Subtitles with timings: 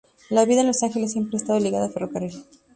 [0.31, 2.43] La vida en Los Ángeles siempre ha estado ligada al ferrocarril.